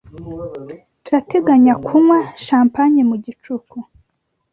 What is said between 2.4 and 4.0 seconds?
champagne mu gicuku.